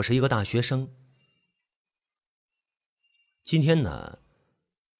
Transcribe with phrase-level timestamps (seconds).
[0.00, 0.94] 我是一个大学生。
[3.44, 4.18] 今天呢，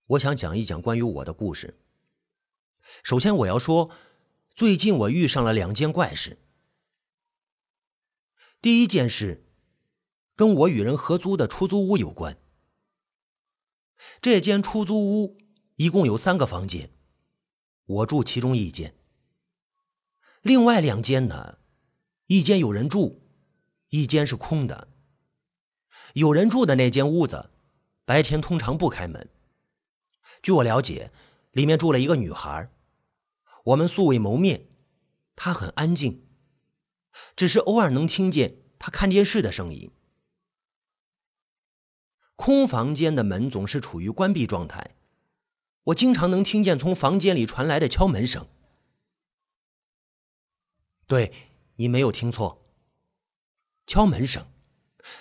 [0.07, 1.79] 我想讲一讲关于我的故事。
[3.02, 3.90] 首先，我要说，
[4.54, 6.38] 最近我遇上了两件怪事。
[8.60, 9.46] 第一件事，
[10.37, 12.37] 跟我与人合租的出租屋有关。
[14.21, 15.38] 这间出租屋
[15.76, 16.91] 一共有三个房间，
[17.87, 18.95] 我住其中一间。
[20.42, 21.59] 另外两间呢，
[22.27, 23.23] 一间有人住，
[23.88, 24.88] 一间是空的。
[26.14, 27.50] 有人住的那间屋子，
[28.05, 29.28] 白天通常不开门。
[30.42, 31.12] 据我了解，
[31.52, 32.70] 里面住了一个女孩，
[33.64, 34.66] 我们素未谋面，
[35.36, 36.27] 她很安静，
[37.36, 39.91] 只是偶尔能听见她看电视的声音。
[42.36, 44.97] 空房间的门总是处于关闭状态，
[45.84, 48.48] 我经常能听见从房间里传来的敲门声。
[51.06, 51.33] 对
[51.77, 52.64] 你没有听错，
[53.86, 54.47] 敲门声，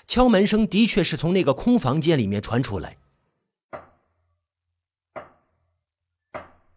[0.07, 2.97] 敲门声的确是从那个空房间里面传出来。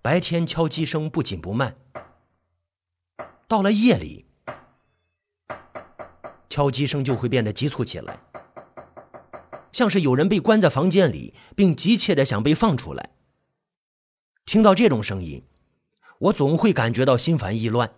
[0.00, 1.76] 白天敲击声不紧不慢，
[3.46, 4.24] 到了夜里，
[6.48, 8.18] 敲击声就会变得急促起来，
[9.70, 13.10] 像是有人被关在房间里，并急切的想被放出来。
[14.44, 15.44] 听到这种声音，
[16.18, 17.94] 我总会感觉到心烦意乱。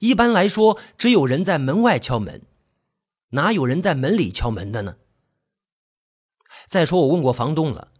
[0.00, 2.42] 一般来说，只有人在门外敲门，
[3.30, 4.96] 哪有人在门里敲门的呢？
[6.66, 7.92] 再说，我问过房东了，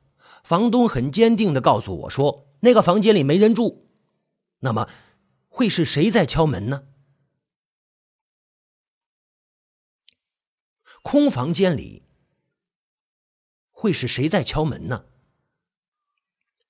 [0.42, 3.88] 房东很坚定的告诉我说，那个房间里没人住。
[4.60, 4.88] 那么，
[5.48, 6.88] 会是谁在敲门呢？
[11.02, 12.02] 空房间里
[13.70, 15.04] 会是谁在敲门呢？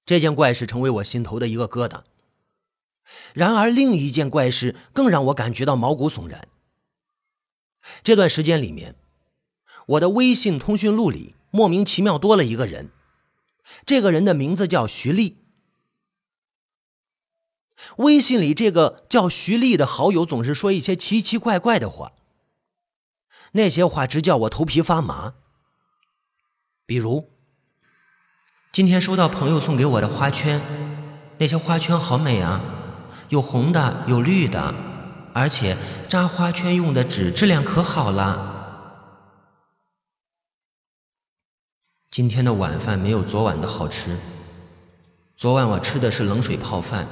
[0.05, 2.03] 这件怪事成为我心头的一个疙瘩。
[3.35, 6.49] 然而，另一件怪事更让我感觉到毛骨悚然。
[8.03, 8.97] 这段时间里面，
[9.87, 12.91] 我的微信通讯录里莫名其妙多了一个人，
[13.85, 15.39] 这个人的名字叫徐丽。
[17.99, 22.13] 微信里这个叫徐丽的好友总是说一些奇奇怪怪的话，
[23.53, 25.35] 那些话直叫我头皮发麻。
[26.87, 27.31] 比如，
[28.73, 30.61] 今天收到朋友送给我的花圈，
[31.39, 32.76] 那些花圈好美啊。
[33.29, 34.75] 有红的，有绿的，
[35.33, 35.77] 而且
[36.09, 38.55] 扎花圈用的纸质量可好了。
[42.11, 44.17] 今天的晚饭没有昨晚的好吃。
[45.37, 47.07] 昨晚我吃的是冷水泡饭，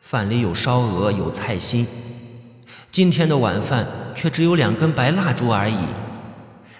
[0.00, 1.86] 饭里有烧鹅，有菜心。
[2.90, 5.86] 今天的晚饭却只有两根白蜡烛而已。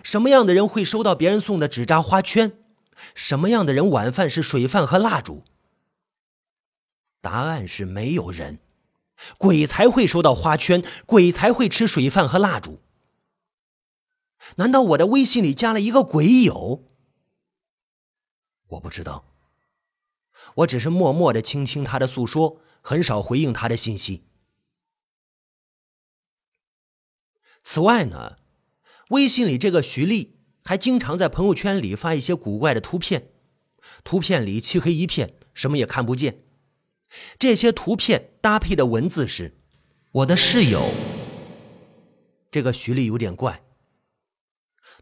[0.03, 2.53] 什么样的人会收到别人送的纸扎花圈？
[3.15, 5.45] 什么样的人晚饭是水饭和蜡烛？
[7.21, 8.61] 答案是没有人，
[9.37, 12.81] 鬼才会收到花圈，鬼才会吃水饭和蜡烛。
[14.56, 16.84] 难道我的微信里加了一个鬼友？
[18.69, 19.34] 我不知道，
[20.56, 24.25] 我只是默默的倾听他的诉说，很少回应他的信息。
[27.62, 28.37] 此外呢，
[29.11, 33.33] 微信里这个徐丽还经常在朋友圈里发一些古怪的图片，
[34.05, 36.45] 图片里漆黑一片，什么也看不见。
[37.38, 39.56] 这些图片搭配的文字是
[40.12, 40.91] ：“我的室友。”
[42.50, 43.62] 这个徐丽有点怪，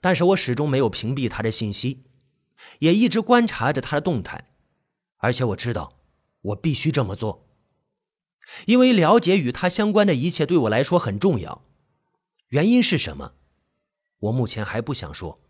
[0.00, 2.04] 但是我始终没有屏蔽他的信息，
[2.80, 4.50] 也一直观察着他的动态，
[5.18, 6.00] 而且我知道
[6.40, 7.46] 我必须这么做，
[8.66, 11.64] 因为了解与他相关的一切对我来说很重要。
[12.48, 13.34] 原因是什么？
[14.18, 15.40] 我目前还不想说。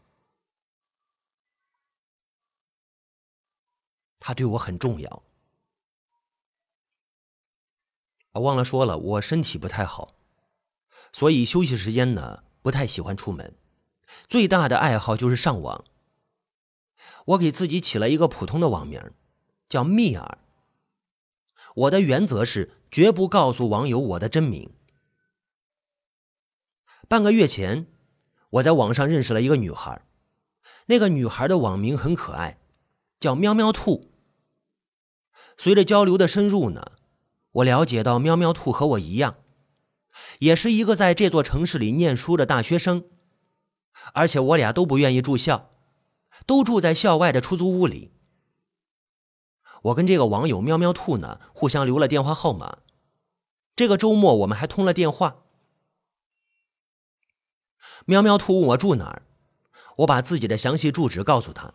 [4.18, 5.22] 他对我很重要。
[8.38, 10.14] 忘了说了，我身体不太好，
[11.12, 13.54] 所以休息时间呢不太喜欢出门。
[14.28, 15.84] 最大的爱好就是上网。
[17.26, 19.00] 我给自己起了一个普通的网名，
[19.68, 20.38] 叫蜜儿。
[21.74, 24.70] 我的原则是绝不告诉网友我的真名。
[27.08, 27.86] 半个月前，
[28.50, 30.02] 我在网上认识了一个女孩，
[30.86, 32.58] 那个女孩的网名很可爱，
[33.20, 34.10] 叫喵喵兔。
[35.56, 36.92] 随着交流的深入呢。
[37.56, 39.36] 我了解到，喵喵兔和我一样，
[40.40, 43.04] 也是一个在这座城市里念书的大学生，
[44.12, 45.70] 而且我俩都不愿意住校，
[46.44, 48.12] 都住在校外的出租屋里。
[49.84, 52.78] 我跟这个网友喵喵兔呢，互相留了电话号码。
[53.74, 55.44] 这个周末我们还通了电话。
[58.04, 59.22] 喵喵兔问我住哪儿，
[59.98, 61.72] 我把自己的详细住址告诉他。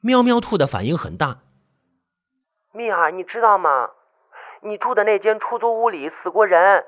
[0.00, 1.42] 喵喵兔的反应很大。
[2.72, 3.90] 蜜儿，你知道吗？
[4.66, 6.84] 你住的那间出租屋里死过人，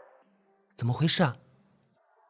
[0.77, 1.37] 怎么回事啊？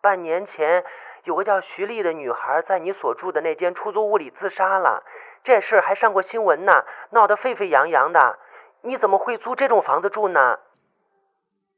[0.02, 0.84] 半年前
[1.24, 5.02] 有个叫徐丽的女孩在你所住的那间出租屋里自杀了，
[5.42, 6.72] 这事儿还上过新闻呢，
[7.12, 8.38] 闹得沸沸扬扬的。
[8.82, 10.58] 你怎么会租这种房子住呢？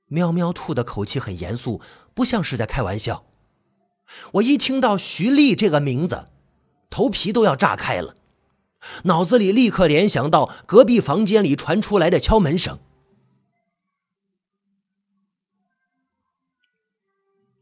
[0.08, 1.80] 喵喵兔的口气很严肃，
[2.12, 3.22] 不像是在开玩笑。
[4.34, 6.26] 我一听到徐丽这个名字，
[6.90, 8.16] 头皮都要炸开了，
[9.04, 12.80] 脑子里立刻联想到隔壁房间里传出来的敲门声。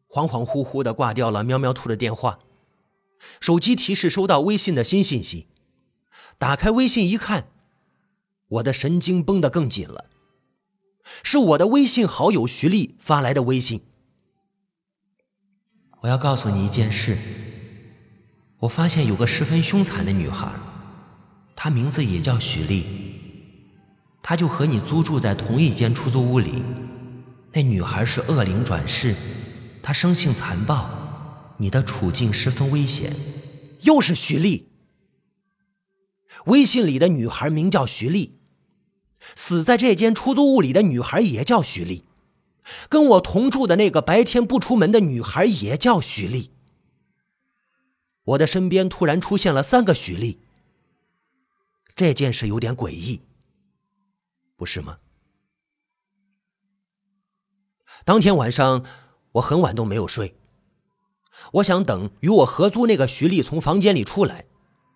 [0.09, 2.39] 恍恍惚惚的挂掉了喵喵兔的电话，
[3.41, 5.49] 手机提示收到微信的新信息，
[6.39, 7.49] 打开微信一看，
[8.49, 10.07] 我的神经绷得更紧了，
[11.23, 13.83] 是我的微信好友徐丽发来的微信。
[16.01, 17.19] 我要告诉你一件事，
[18.61, 20.51] 我发现有个十分凶残的女孩，
[21.55, 22.85] 她名字也叫徐丽，
[24.23, 26.63] 她就和你租住在同一间出租屋里，
[27.53, 29.15] 那女孩是恶灵转世。
[29.89, 33.11] 他生性残暴，你的处境十分危险。
[33.81, 34.69] 又是徐丽，
[36.45, 38.39] 微信里的女孩名叫徐丽，
[39.35, 42.05] 死在这间出租屋里的女孩也叫徐丽，
[42.91, 46.51] 跟我同住的那个白天不出门的女孩也叫徐丽。
[48.25, 50.39] 我的身边突然出现了三个徐丽，
[51.97, 53.23] 这件事有点诡异，
[54.55, 54.99] 不是吗？
[58.05, 58.85] 当天晚上。
[59.33, 60.37] 我很晚都没有睡，
[61.55, 64.47] 我想等与我合租那个徐丽从房间里出来，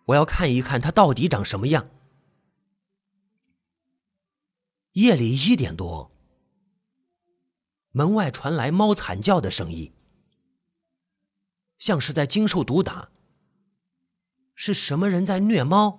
[0.06, 1.88] 我要看一看她到底长什么样。
[4.92, 6.10] 夜里一点多，
[7.92, 9.92] 门外传来猫惨叫的声音，
[11.78, 13.10] 像是在经受毒打。
[14.54, 15.98] 是什么人在虐猫？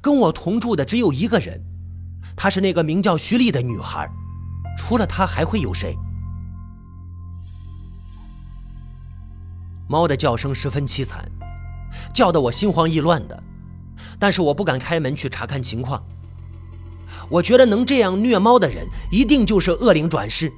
[0.00, 1.62] 跟我同住的只有一个人，
[2.36, 4.08] 她是那个名叫徐丽的女孩，
[4.78, 5.96] 除了她还会有谁？
[9.88, 11.30] 猫的叫声十分凄惨，
[12.12, 13.42] 叫得我心慌意乱的，
[14.18, 16.04] 但是我不敢开门去查看情况。
[17.28, 20.52] 我觉得能这样虐猫的人，一定就是恶灵转世。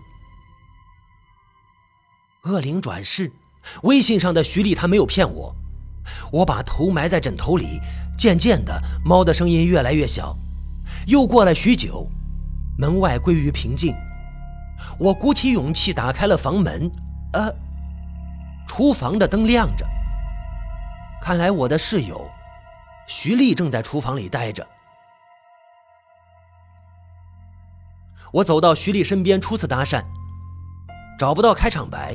[2.44, 3.32] 恶灵转世，
[3.82, 5.54] 微信上的徐丽他没有骗我。
[6.32, 7.80] 我把头埋在枕头里，
[8.16, 10.36] 渐渐的，猫的声音越来越小。
[11.06, 12.06] 又过了许久，
[12.78, 13.94] 门外归于平静。
[14.98, 16.90] 我鼓起勇气打开了房门，
[17.32, 17.67] 呃。
[18.68, 19.84] 厨房的灯亮着，
[21.20, 22.30] 看来我的室友
[23.06, 24.64] 徐丽正在厨房里待着。
[28.30, 30.04] 我走到徐丽身边，初次搭讪，
[31.18, 32.14] 找不到开场白，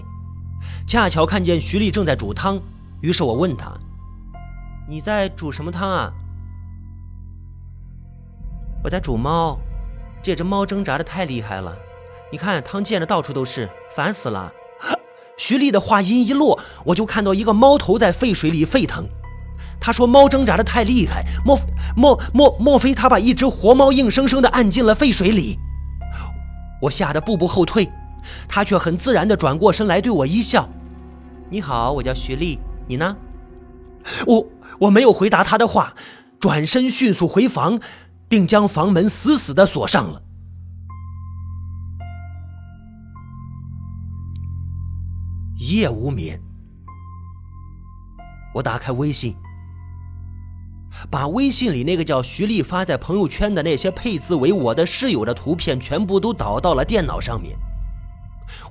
[0.87, 2.61] 恰巧看见徐丽正在煮汤，
[3.01, 3.73] 于是我问她
[4.87, 6.13] ：“你在煮什么汤啊
[8.85, 9.59] ？”“我在煮猫，
[10.21, 11.75] 这只猫挣扎的太厉害了，
[12.31, 14.53] 你看汤溅的到处都是，烦死了。”
[15.37, 19.07] 徐丽的话音一落，我就看到一个猫头在沸水里沸腾。
[19.79, 21.59] 他说：“猫挣扎的太厉害，莫
[21.95, 25.59] 莫莫莫非他把一只活猫硬生生的按进了沸水里？”
[26.81, 27.89] 我吓得步步后退，
[28.47, 30.69] 他却很自然的转过身来对我一笑
[31.49, 33.15] ：“你好，我叫徐丽，你呢？”
[34.25, 34.45] 我
[34.79, 35.93] 我没有回答他的话，
[36.39, 37.79] 转身迅速回房，
[38.29, 40.21] 并将房门死死的锁上了。
[45.65, 46.41] 一夜无眠，
[48.53, 49.33] 我打开微信，
[51.09, 57.57] 把微信里那个叫徐丽发在朋友圈的那些配字为我的室友的图片全部都导到了电脑上面。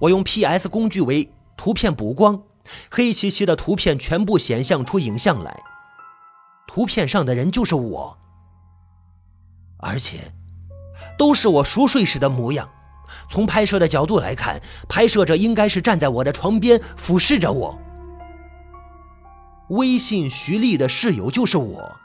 [0.01, 2.43] 我用 PS 工具为图片补光，
[2.91, 5.63] 黑漆漆的图片全部显像出影像来。
[6.67, 8.19] 图片上的人就是我，
[9.79, 10.35] 而且
[11.17, 12.69] 都是我熟睡时的模样。
[13.33, 14.61] 从拍摄的角度来看，
[14.91, 17.79] 拍摄者应该是站在我的床边，俯视着我。
[19.71, 21.97] 微信徐丽的室友就是我。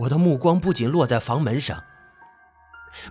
[0.00, 1.82] 我的目光不仅落在房门上，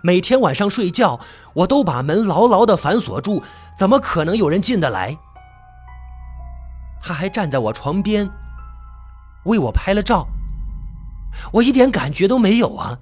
[0.00, 1.18] 每天晚上睡觉，
[1.54, 3.42] 我都把门牢牢的反锁住，
[3.76, 5.18] 怎么可能有人进得来？
[7.02, 8.30] 他还站在我床边，
[9.46, 10.28] 为我拍了照，
[11.54, 13.00] 我一点感觉都没有啊。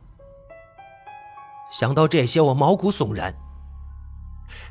[1.70, 3.34] 想到这些，我毛骨悚然。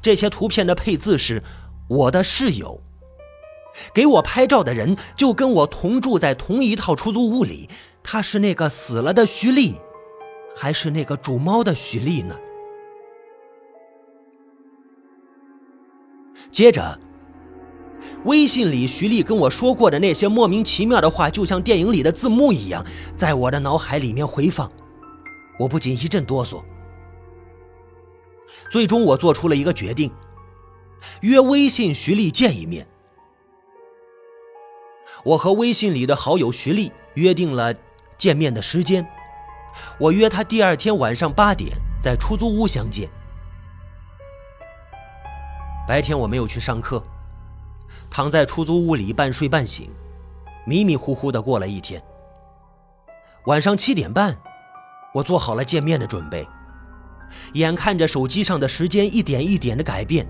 [0.01, 1.43] 这些图片的配字是
[1.87, 2.81] “我的室友”，
[3.93, 7.69] 给我拍照的人就跟我同住在同一套出租屋里。
[8.03, 9.75] 他是那个死了的徐丽，
[10.55, 12.35] 还是那个煮猫的徐丽呢？
[16.49, 16.97] 接着，
[18.23, 22.83] 微信里徐丽跟我说过的那些莫名其妙的话，就像电影里的字幕一样，
[23.15, 24.71] 在我的脑海里面回放。
[25.59, 26.63] 我不禁一阵哆嗦。
[28.69, 30.11] 最终，我做出了一个决定，
[31.21, 32.87] 约微信徐丽见一面。
[35.23, 37.73] 我和微信里的好友徐丽约定了
[38.17, 39.05] 见面的时间，
[39.99, 41.71] 我约她第二天晚上八点
[42.01, 43.09] 在出租屋相见。
[45.87, 47.01] 白天我没有去上课，
[48.09, 49.89] 躺在出租屋里半睡半醒，
[50.65, 52.01] 迷迷糊糊的过了一天。
[53.45, 54.37] 晚上七点半，
[55.13, 56.47] 我做好了见面的准备，
[57.53, 60.27] 眼看着手机上的时间一点一点的改变，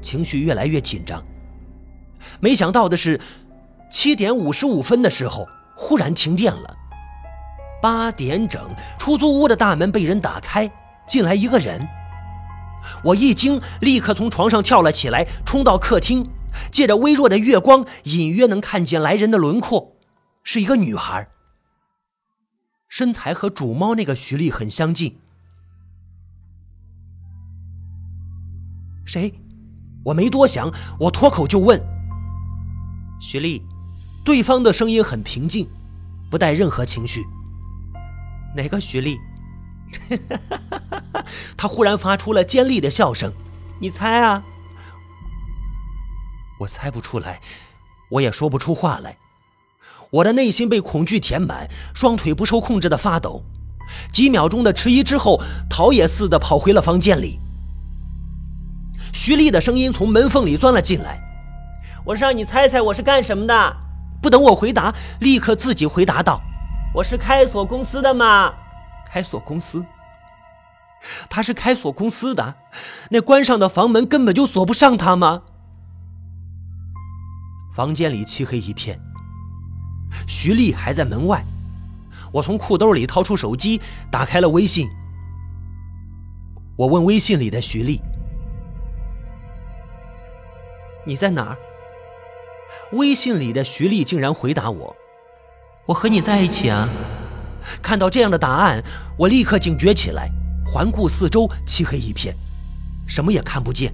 [0.00, 1.22] 情绪越来越紧张。
[2.40, 3.20] 没想到的是，
[3.90, 6.76] 七点五十五分的时候，忽然停电了。
[7.82, 10.70] 八点整，出租屋的大门被人打开，
[11.06, 11.86] 进来一个人。
[13.04, 16.28] 我一惊，立刻从床上跳了起来，冲到客厅，
[16.70, 19.96] 借着微弱的月光，隐约能看见来人的轮廓，
[20.44, 21.28] 是一个女孩，
[22.88, 25.18] 身材和主猫那个徐丽很相近。
[29.04, 29.32] 谁？
[30.04, 31.80] 我没多想，我脱口就问
[33.20, 33.62] ：“徐丽。”
[34.24, 35.68] 对方的声音很平静，
[36.30, 37.24] 不带任何情绪。
[38.54, 39.18] 哪个徐丽？
[41.56, 43.32] 他忽然发出了尖利的笑声，
[43.80, 44.44] 你猜啊？
[46.60, 47.40] 我猜不出来，
[48.12, 49.18] 我也说不出话来。
[50.10, 53.44] 我的内心被恐惧填满，双腿不受控制的发抖。
[54.12, 57.40] 几秒钟的迟疑之后，逃也似的跑回了房间里。
[59.12, 61.20] 徐丽的声音从门缝里钻了进来
[62.04, 63.76] ：“我是让你猜猜我是干什么的。”
[64.22, 66.40] 不等我回答，立刻自己回答道
[66.94, 68.54] ：“我是开锁公司的嘛。”
[69.06, 69.84] 开锁公司。
[71.28, 72.54] 他是开锁公司的，
[73.10, 75.42] 那关上的房门根本就锁不上他吗？
[77.74, 79.00] 房间里漆黑一片，
[80.28, 81.44] 徐丽还在门外。
[82.32, 84.88] 我从裤兜里掏出手机，打开了微信。
[86.76, 88.00] 我问微信里的徐丽
[91.04, 91.56] ：“你在哪儿？”
[92.92, 94.96] 微信里的徐丽竟然回答我
[95.86, 96.88] ：“我和你在一起啊！”
[97.80, 98.82] 看到这样的答案，
[99.16, 100.28] 我立刻警觉起来。
[100.64, 102.34] 环顾四周，漆黑一片，
[103.06, 103.92] 什么也看不见。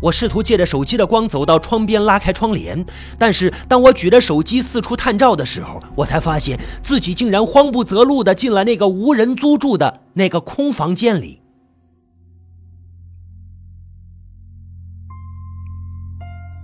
[0.00, 2.84] 我试图借着手机的光走到窗边，拉开窗帘。
[3.18, 11.42] 但是当我举着手机四处探照的时候，我才发现自己竟然慌不择路地进了那个无人租住的那个空房间里。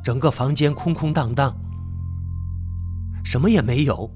[0.02, 1.56] 整个房间空空荡荡，
[3.24, 4.10] 什么也没有。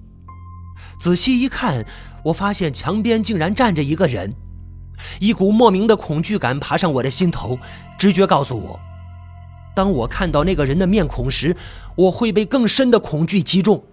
[0.99, 1.87] 仔细一看，
[2.25, 4.35] 我发现墙边竟然站着一个人。
[5.21, 7.59] 一股莫名的恐惧感爬上我的心头，
[7.99, 8.81] 直觉告诉我，
[9.75, 11.55] 当我看到那个人的面孔时，
[11.97, 13.85] 我会被更深的恐惧击中。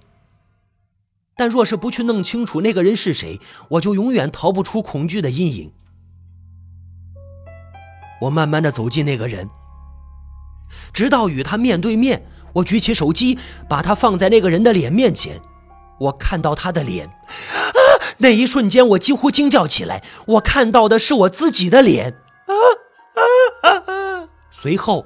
[1.36, 3.40] 但若是不去弄清楚那个人是谁，
[3.72, 5.74] 我就永远逃不出恐惧的阴影。
[8.22, 9.50] 我慢慢的走近那个人，
[10.94, 12.26] 直到与他面对面。
[12.54, 15.42] 我举起手机，把他放在那个人的脸面前，
[16.00, 17.08] 我看到他的脸。
[17.08, 17.14] 啊
[18.18, 20.04] 那一瞬间，我几乎惊叫起来。
[20.28, 22.14] 我看到的是我自己的脸。
[22.46, 22.54] 啊
[23.64, 24.30] 啊啊！
[24.52, 25.06] 随后，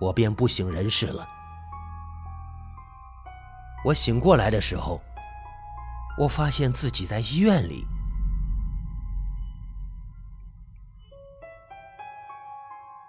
[0.00, 1.28] 我便不省人事了。
[3.84, 5.00] 我醒过来的时候，
[6.18, 7.84] 我发现自己在医院里。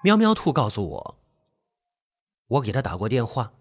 [0.04, 1.17] 喵喵兔告诉我，
[2.48, 3.54] 我给他打过电话，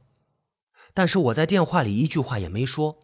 [0.95, 2.99] 但是我在电话里一句话也没说。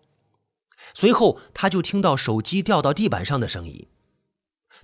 [0.94, 3.88] 随后，他就听到手机掉到地板上的声音。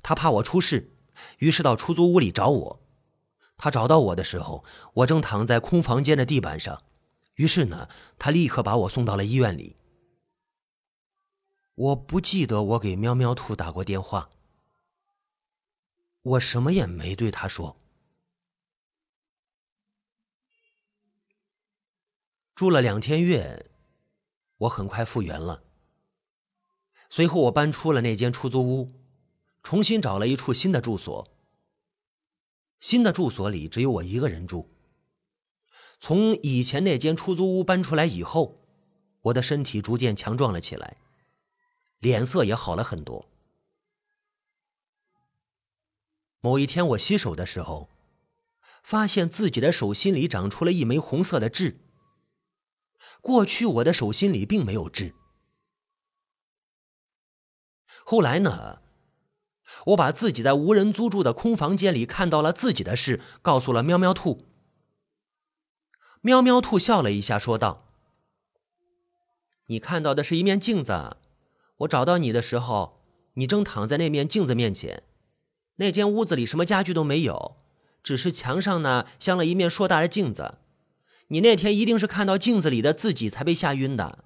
[0.03, 0.93] 他怕我出事，
[1.39, 2.83] 于是到出租屋里找我。
[3.57, 4.65] 他找到我的时候，
[4.95, 6.83] 我正躺在空房间的地板上。
[7.35, 7.89] 于是呢，
[8.19, 9.77] 他立刻把我送到了医院里。
[11.75, 14.31] 我不记得我给喵喵兔打过电话，
[16.23, 17.77] 我什么也没对他说。
[22.59, 23.71] 住了两天院，
[24.57, 25.63] 我很快复原了。
[27.09, 28.91] 随后，我搬出了那间出租屋，
[29.63, 31.29] 重新找了一处新的住所。
[32.81, 34.69] 新的住所里只有我一个人住。
[36.01, 38.59] 从以前那间出租屋搬出来以后，
[39.21, 40.97] 我的身体逐渐强壮了起来，
[42.01, 43.29] 脸色也好了很多。
[46.41, 47.89] 某一天，我洗手的时候，
[48.83, 51.85] 发现自己的手心里长出了一枚红色的痣。
[53.29, 55.15] 过去我的手心里并没有痣。
[58.03, 58.79] 后来呢？
[59.89, 64.47] 我把自己在无人租住的空房间里看到了自己的事告诉了喵喵兔。
[66.23, 67.85] 喵喵兔笑了一下，说道
[69.69, 71.19] ：“你看到的是一面镜子。
[71.81, 73.03] 我找到你的时候，
[73.35, 75.03] 你正躺在那面镜子面前。
[75.77, 77.59] 那间屋子里什么家具都没有，
[78.03, 80.55] 只是墙上呢镶了一面硕大的镜子。
[81.29, 84.25] 你那天一定是看到镜子里的自己才被吓晕的。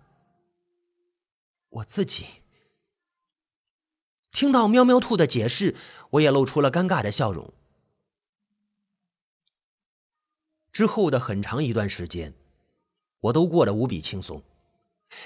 [1.69, 2.27] 我自己
[4.31, 5.77] 听到喵喵兔的解释，
[6.11, 7.53] 我也露出了尴尬的笑容。
[10.73, 12.35] 之后的很长一段时间，
[13.21, 14.43] 我都过得无比轻松，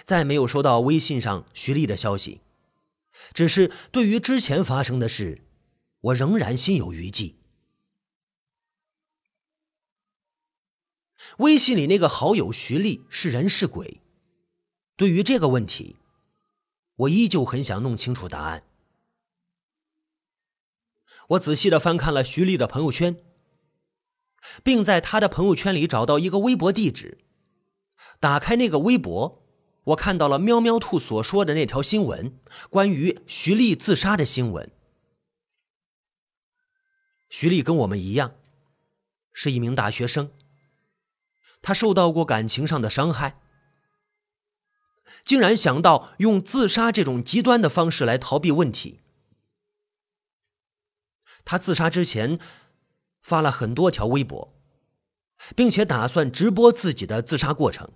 [0.03, 2.41] 再没有收到微信上徐丽的消息。
[3.33, 5.43] 只是对于之前发生的事，
[6.01, 7.36] 我仍然心有余悸。
[11.39, 14.01] 微信里那个好友徐丽是人是鬼？
[14.97, 15.97] 对于这个问题，
[16.97, 18.65] 我依旧很想弄清楚答案。
[21.31, 23.17] 我仔细的翻看了徐丽的朋友圈，
[24.63, 27.19] 并在她的朋友圈里找到一个微博地址。
[28.19, 29.43] 打开那个微博，
[29.85, 32.39] 我看到了喵喵兔所说的那条新闻，
[32.71, 34.71] 关于徐丽自杀的新闻。
[37.29, 38.37] 徐丽跟我们一样，
[39.33, 40.31] 是一名大学生。
[41.67, 43.41] 他受到过感情上的伤害，
[45.25, 49.01] 竟然想到用自杀这种极端的方式来逃避问题。
[51.45, 52.39] 他自杀之前
[53.21, 54.55] 发了很多条微博，
[55.57, 57.91] 并且打算直播自己的自杀过程。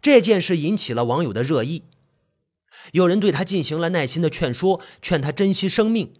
[0.00, 1.84] 这件事引起了网友的热议，
[2.92, 6.14] 有人对他进行了耐心的劝说，劝他珍惜生命；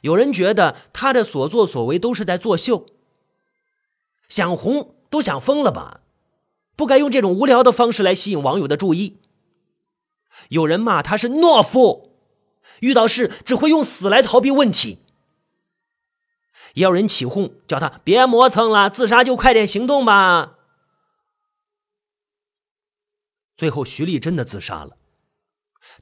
[0.00, 2.86] 有人觉得他的所作所为都是在作秀，
[4.32, 4.96] 想红。
[5.12, 6.00] 都想疯了吧？
[6.74, 9.20] 不该用这种无聊的方式来吸引网友的注意。
[10.48, 12.16] 有人骂他是懦夫，
[12.80, 15.00] 遇到事只会用死来逃避问题。
[16.72, 20.56] 也有人起哄，叫他别磨蹭了，自杀就快点行动吧。
[23.54, 24.96] 最后，徐丽真的自杀了，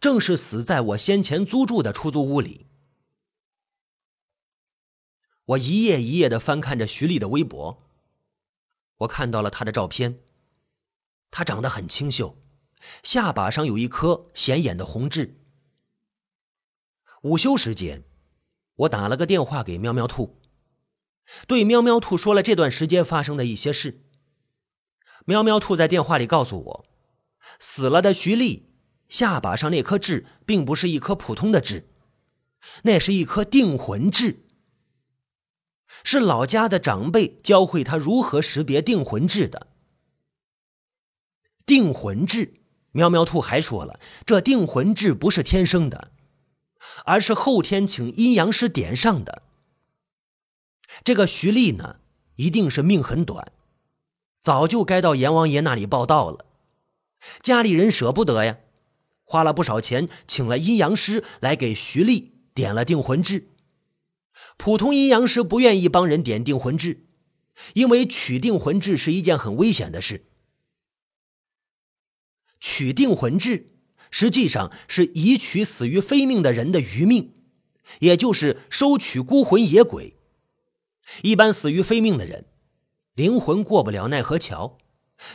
[0.00, 2.68] 正是死在我先前租住的出租屋里。
[5.46, 7.89] 我一页一页的翻看着徐丽的微博。
[9.00, 10.20] 我看到了他的照片，
[11.30, 12.36] 他长得很清秀，
[13.02, 15.38] 下巴上有一颗显眼的红痣。
[17.22, 18.04] 午休时间，
[18.76, 20.40] 我打了个电话给喵喵兔，
[21.46, 24.04] 对喵喵兔说了这段时间发生的一些事。
[25.24, 26.86] 喵喵兔在电话里告诉我，
[27.58, 28.74] 死了的徐丽
[29.08, 31.88] 下巴上那颗痣并不是一颗普通的痣，
[32.82, 34.46] 那是一颗定魂痣。
[36.04, 39.68] 是老家的长辈教会他如何识别定魂痣的。
[41.66, 42.54] 定魂痣，
[42.92, 46.10] 喵喵兔还说了，这定魂痣不是天生的，
[47.04, 49.42] 而是后天请阴阳师点上的。
[51.04, 51.96] 这个徐丽呢，
[52.36, 53.52] 一定是命很短，
[54.40, 56.46] 早就该到阎王爷那里报道了。
[57.42, 58.58] 家里人舍不得呀，
[59.24, 63.49] 花了不少钱请了阴阳师来给徐丽点了定魂痣。
[64.60, 67.06] 普通阴阳师不愿意帮人点定魂痣，
[67.72, 70.26] 因为取定魂痣是一件很危险的事。
[72.60, 73.68] 取定魂痣
[74.10, 77.32] 实际上是移取死于非命的人的余命，
[78.00, 80.18] 也就是收取孤魂野鬼。
[81.22, 82.44] 一般死于非命的人，
[83.14, 84.76] 灵魂过不了奈何桥，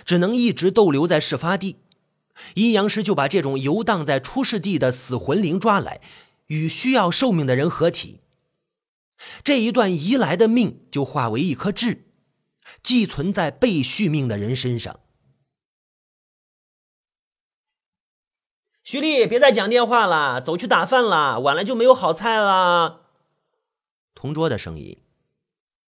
[0.05, 1.77] 只能一直逗留在事发地。
[2.53, 5.99] 阴阳师就把这种游荡在出事地的死魂灵抓来，
[6.45, 8.19] 与需要寿命的人合体。
[9.43, 12.11] 这一段移来的命就化为一颗痣，
[12.83, 14.99] 寄存在被续命的人身上。
[18.83, 23.09] 徐丽，别再讲电话了，走去打饭了，晚了就没有好菜了。
[24.13, 25.01] 同桌的声音，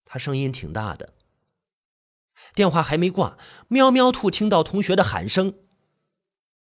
[0.03, 1.13] 他声音挺大的。
[2.53, 3.37] 电话还没挂，
[3.69, 5.53] 喵喵兔听到同学的喊声，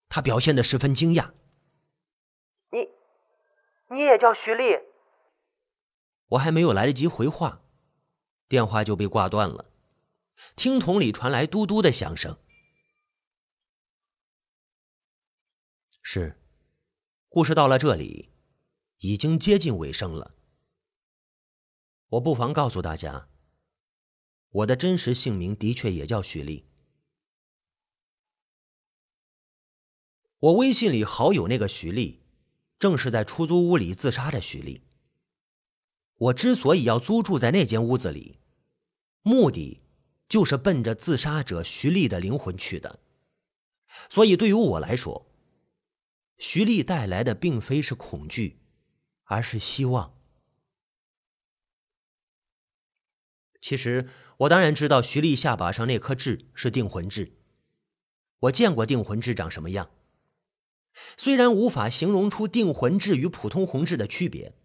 [0.09, 1.31] 他表现的十分惊讶。
[2.71, 2.89] 你，
[3.95, 4.63] 你也叫徐丽？
[6.29, 7.63] 我还没有来得及回话，
[8.47, 9.71] 电话就被挂断了。
[10.55, 12.37] 听筒里传来嘟嘟的响声。
[16.01, 16.39] 是，
[17.27, 18.29] 故事到了这里，
[18.99, 20.35] 已经接近尾声了。
[22.09, 23.29] 我不妨告诉大家，
[24.49, 26.69] 我的真实姓名的确也叫许丽。
[30.39, 32.21] 我微信里好友那个徐丽，
[32.77, 34.86] 正是在出租屋里自杀的徐丽。
[36.17, 38.39] 我之所以要租住在那间屋子里，
[39.21, 39.81] 目的
[40.27, 42.99] 就是奔着自杀者徐丽的灵魂去的。
[44.09, 45.27] 所以对于我来说，
[46.39, 48.57] 徐丽带来的并非是恐惧，
[49.25, 50.15] 而是希望。
[53.61, 57.33] 其实我当然知道徐丽下巴上那颗痣是定魂痣，
[58.39, 59.91] 我见过定魂痣长什么样。
[61.15, 64.56] 虽然无法形容出定魂痣与普通红痣的区别。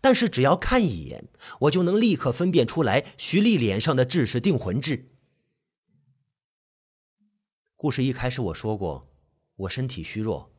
[0.00, 1.28] 但是只要看一眼，
[1.60, 5.10] 我就能立刻分辨出来徐丽脸上的痣是定魂痣。
[7.76, 9.10] 故事一开始我说过，
[9.56, 10.52] 我身体虚弱，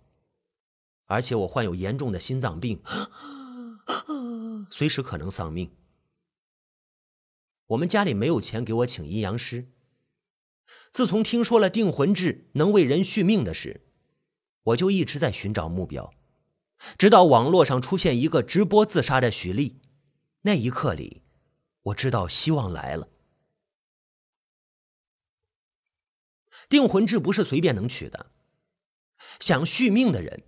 [1.08, 2.82] 而且我患有严重的心脏病，
[4.70, 5.76] 随时可能丧命。
[7.68, 9.72] 我们家里没有钱给我请阴阳师。
[10.92, 13.82] 自从听说了定魂痣能为人续命的事，
[14.64, 16.14] 我就一直在寻找目标。
[16.98, 19.80] 直到网络上出现一个直播自杀的许丽，
[20.42, 21.24] 那一刻里，
[21.84, 23.10] 我知道希望来了。
[26.68, 28.32] 定魂痣不是随便能取的，
[29.40, 30.44] 想续命的人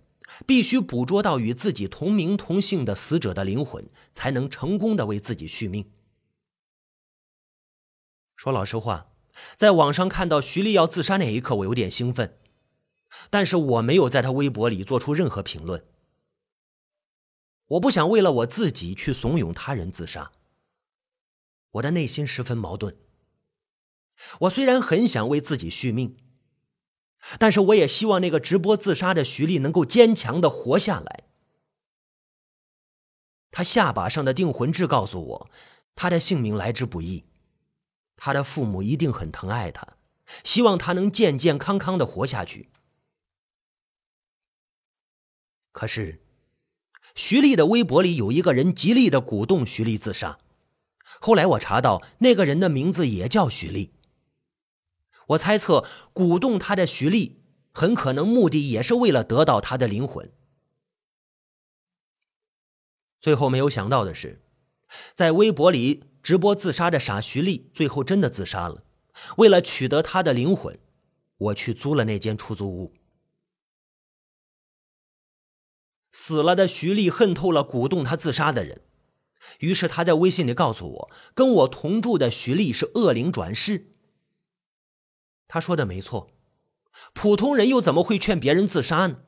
[0.46, 5.92] 必须捕捉到与自己同名同姓的死者的灵魂，才能成功的为自己续命。
[8.36, 9.12] 说老实话，
[9.56, 12.38] 在网上看到徐丽要自杀那一刻，我有点兴奋，
[13.30, 15.84] 但是我没有在他微博里做出任何评论。
[17.68, 20.32] 我不想为了我自己去怂恿他人自杀。
[21.72, 22.96] 我的内心十分矛盾。
[24.40, 26.16] 我虽然很想为自己续命，
[27.38, 31.24] 但是我也希望那个直播自杀的徐丽能够坚强的活下来。
[33.50, 35.50] 他下巴上的定魂痣告诉我，
[35.94, 37.26] 他的性命来之不易，
[38.16, 39.96] 他的父母一定很疼爱他，
[40.42, 42.70] 希望他能健健康康的活下去。
[45.70, 46.22] 可是。
[47.18, 50.38] 徐丽的微博里有一个人极力的鼓动徐丽自杀，
[51.18, 53.90] 后来我查到那个人的名字也叫徐丽。
[55.30, 57.40] 我猜测鼓动他的徐丽
[57.72, 60.30] 很可能目的也是为了得到他的灵魂。
[63.20, 64.40] 最后没有想到的是，
[65.12, 68.84] 在微博里直播自杀的傻徐丽最后真的自杀了。
[69.38, 70.78] 为了取得他的灵魂，
[71.36, 72.94] 我去租了那间出租屋。
[76.10, 78.82] 死了的徐丽恨透了鼓动他自杀的人，
[79.60, 83.92] 于是他在微信里告诉我，跟我同住的徐丽是恶灵转世。
[85.46, 86.30] 他说的没错，
[87.12, 89.22] 普通人又怎么会劝别人自杀呢？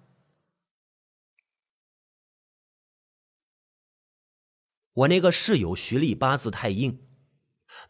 [4.92, 7.06] 我那个室友徐丽八字太硬，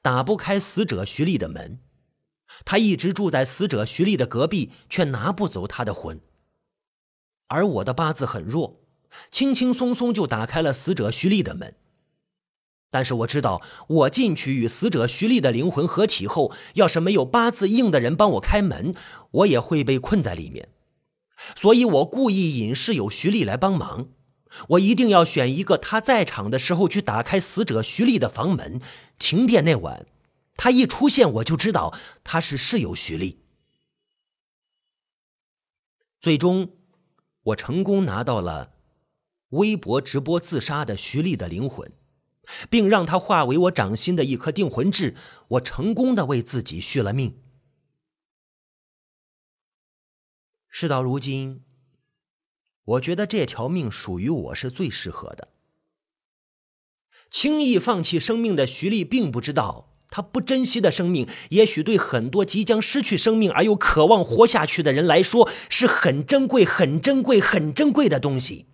[0.02, 1.80] 打不开死者徐丽的门，
[2.64, 6.20] 他一直住在死者徐丽的隔壁，却拿不走他的魂。
[7.50, 8.80] 而我的八字很弱，
[9.30, 11.74] 轻轻松松就打开了死者徐丽的门。
[12.92, 18.94] 但是我知道，我进去与死者徐丽的灵魂合体后，要是没有八字硬的人帮我开门，
[19.32, 20.68] 我也会被困在里面。
[21.56, 24.08] 所以我故意引室友徐丽来帮忙。
[24.70, 28.80] 我一定要选一个他在场的时候去打开死者徐丽的房门。
[29.18, 30.06] 停电那晚，
[30.56, 33.40] 他一出现，我就知道他是室友徐丽。
[36.20, 36.79] 最终。
[37.42, 38.74] 我成功拿到了
[39.50, 41.92] 微博直播自杀的徐丽的灵魂，
[42.68, 45.16] 并让他化为我掌心的一颗定魂痣。
[45.48, 47.42] 我成功的为自己续了命。
[50.68, 51.64] 事到如今，
[52.84, 55.48] 我觉得这条命属于我是最适合的。
[57.28, 59.99] 轻易放弃生命的徐丽并不知道。
[60.10, 68.66] 他不珍惜的生命，也许对很多即将失去生命而又渴望活下去的人来说，是很珍贵、很珍贵、很珍贵的东西。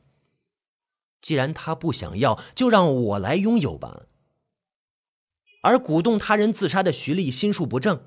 [1.20, 4.06] 既然他不想要，就让我来拥有吧。
[5.62, 8.06] 而鼓动他人自杀的徐丽心术不正，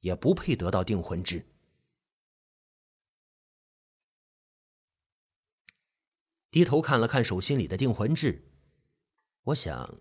[0.00, 1.46] 也不配得到定魂痣。
[6.50, 8.50] 低头看了看手心里的定魂痣，
[9.44, 10.00] 我想。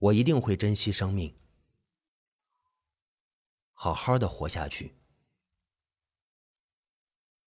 [0.00, 1.34] 我一定会珍惜生命，
[3.74, 4.99] 好好的活下去。